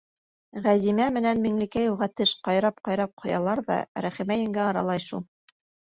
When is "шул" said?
5.11-5.27